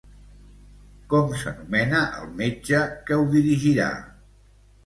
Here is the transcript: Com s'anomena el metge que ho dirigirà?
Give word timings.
Com 1.11 1.35
s'anomena 1.41 2.01
el 2.21 2.33
metge 2.41 2.81
que 3.11 3.21
ho 3.21 3.29
dirigirà? 3.37 3.91